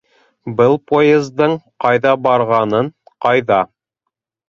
[0.61, 1.53] Был поездың
[1.87, 2.93] ҡайҙа барғанын,
[3.27, 3.65] ҡайҙа